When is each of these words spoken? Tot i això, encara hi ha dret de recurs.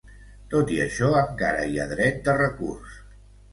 Tot 0.53 0.73
i 0.77 0.79
això, 0.85 1.09
encara 1.19 1.69
hi 1.73 1.79
ha 1.83 1.87
dret 1.93 2.19
de 2.31 2.37
recurs. 2.43 2.99